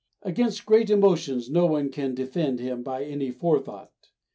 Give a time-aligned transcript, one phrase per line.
[0.23, 3.91] Against great emotions no one can defend him by any forethought.